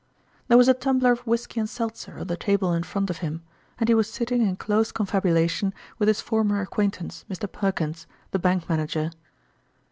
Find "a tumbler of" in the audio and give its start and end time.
0.67-1.27